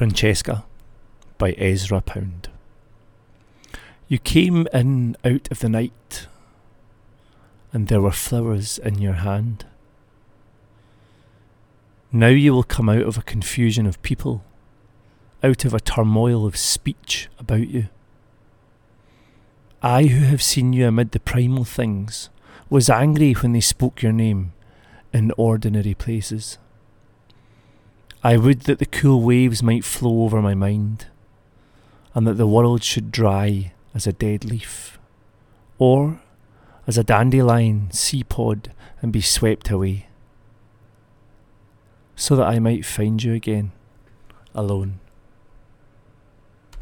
Francesca 0.00 0.64
by 1.36 1.52
Ezra 1.58 2.00
Pound. 2.00 2.48
You 4.08 4.18
came 4.18 4.66
in 4.72 5.14
out 5.26 5.50
of 5.50 5.58
the 5.58 5.68
night, 5.68 6.26
and 7.70 7.88
there 7.88 8.00
were 8.00 8.10
flowers 8.10 8.78
in 8.78 9.02
your 9.02 9.12
hand. 9.12 9.66
Now 12.10 12.28
you 12.28 12.54
will 12.54 12.62
come 12.62 12.88
out 12.88 13.02
of 13.02 13.18
a 13.18 13.22
confusion 13.22 13.84
of 13.84 14.00
people, 14.00 14.42
out 15.42 15.66
of 15.66 15.74
a 15.74 15.80
turmoil 15.80 16.46
of 16.46 16.56
speech 16.56 17.28
about 17.38 17.68
you. 17.68 17.88
I, 19.82 20.04
who 20.04 20.24
have 20.24 20.42
seen 20.42 20.72
you 20.72 20.86
amid 20.86 21.10
the 21.10 21.20
primal 21.20 21.64
things, 21.64 22.30
was 22.70 22.88
angry 22.88 23.34
when 23.34 23.52
they 23.52 23.60
spoke 23.60 24.00
your 24.00 24.12
name 24.12 24.54
in 25.12 25.30
ordinary 25.36 25.92
places. 25.92 26.56
I 28.22 28.36
would 28.36 28.62
that 28.62 28.78
the 28.78 28.86
cool 28.86 29.22
waves 29.22 29.62
might 29.62 29.84
flow 29.84 30.24
over 30.24 30.42
my 30.42 30.54
mind, 30.54 31.06
and 32.14 32.26
that 32.26 32.34
the 32.34 32.46
world 32.46 32.82
should 32.82 33.10
dry 33.10 33.72
as 33.94 34.06
a 34.06 34.12
dead 34.12 34.44
leaf, 34.44 34.98
or 35.78 36.20
as 36.86 36.98
a 36.98 37.04
dandelion 37.04 37.90
sea 37.92 38.22
pod 38.22 38.72
and 39.00 39.10
be 39.10 39.22
swept 39.22 39.70
away, 39.70 40.06
so 42.14 42.36
that 42.36 42.46
I 42.46 42.58
might 42.58 42.84
find 42.84 43.22
you 43.22 43.32
again, 43.32 43.72
alone. 44.54 45.00